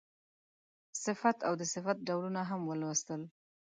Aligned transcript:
صفت 1.03 1.37
او 1.47 1.53
د 1.61 1.63
صفت 1.73 1.97
ډولونه 2.07 2.41
هم 2.49 2.61
ولوستل. 2.65 3.21